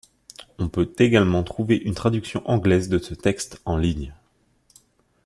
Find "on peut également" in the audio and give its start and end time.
0.57-1.43